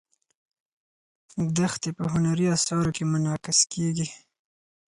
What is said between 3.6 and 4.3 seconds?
کېږي.